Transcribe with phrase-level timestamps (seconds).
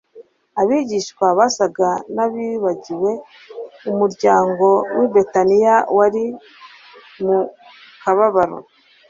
[0.61, 3.11] abigishwa basaga n'abibagiwe
[3.91, 6.23] umuryango w'i Betaniya wari
[7.25, 7.39] mu
[8.03, 8.57] kababaro.